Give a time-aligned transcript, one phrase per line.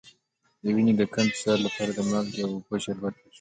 [0.63, 3.27] د وینې د کم فشار لپاره د مالګې او اوبو شربت وڅښئ